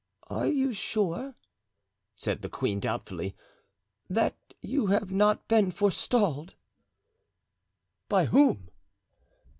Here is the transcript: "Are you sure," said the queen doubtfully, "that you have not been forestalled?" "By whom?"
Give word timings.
"Are 0.31 0.47
you 0.47 0.73
sure," 0.73 1.35
said 2.15 2.41
the 2.41 2.49
queen 2.49 2.79
doubtfully, 2.79 3.35
"that 4.09 4.35
you 4.59 4.87
have 4.87 5.11
not 5.11 5.47
been 5.47 5.69
forestalled?" 5.69 6.55
"By 8.09 8.25
whom?" 8.25 8.69